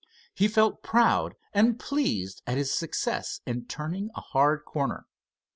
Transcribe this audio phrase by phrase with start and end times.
[0.33, 5.05] He felt proud and pleased at his success in turning a hard corner.